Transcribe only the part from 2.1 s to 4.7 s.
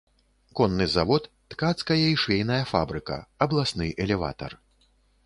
і швейная фабрыка, абласны элеватар.